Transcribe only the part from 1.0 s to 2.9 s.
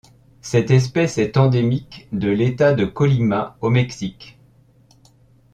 est endémique de l'État de